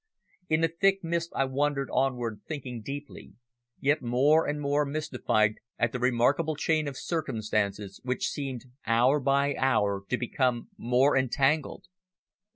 [0.49, 3.33] In the thick mist I wandered onward thinking deeply,
[3.79, 9.53] yet more and more mystified at the remarkable chain of circumstances which seemed hour by
[9.57, 11.85] hour to become more entangled.